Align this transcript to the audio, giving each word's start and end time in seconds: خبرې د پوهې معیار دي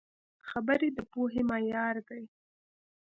خبرې 0.49 0.89
د 0.97 0.99
پوهې 1.11 1.41
معیار 1.49 1.95
دي 2.07 2.23